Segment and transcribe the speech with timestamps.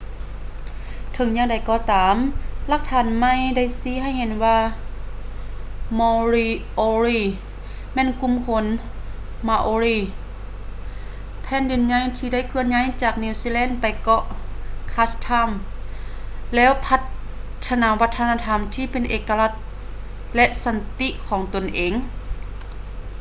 [1.13, 2.15] ເຖິງຢ່າງໃດກໍຕາມ
[2.69, 4.59] ຫຼັກຖານໃໝ່ໄດ້ຊີ້ໃຫ້ເຫັນວ່າ
[5.99, 7.21] moriori
[7.93, 8.65] ແມ່ນກຸ່ມຄົນ
[9.47, 9.97] maori
[11.43, 14.23] ແຜ່ນດິນໃຫຍ່ທີ່ໄດ້ເຄື່ອນຍ້າຍຈາກນິວຊີແລນໄປເກາະ
[14.93, 15.49] chatham
[16.55, 17.01] ແລ້ວພັດ
[17.67, 19.51] ທະນາວັດທະນະທຳທີ່ເປັນເອກະລັກ
[20.35, 21.93] ແລະ ສັນຕິຂອງຕົນເອງ